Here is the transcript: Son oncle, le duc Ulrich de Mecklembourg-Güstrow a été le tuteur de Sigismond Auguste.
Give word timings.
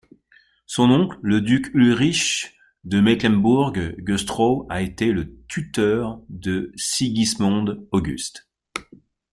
Son 0.65 0.89
oncle, 0.89 1.19
le 1.21 1.41
duc 1.41 1.69
Ulrich 1.75 2.57
de 2.85 2.99
Mecklembourg-Güstrow 3.01 4.65
a 4.67 4.81
été 4.81 5.11
le 5.11 5.37
tuteur 5.47 6.19
de 6.27 6.71
Sigismond 6.75 7.87
Auguste. 7.91 8.49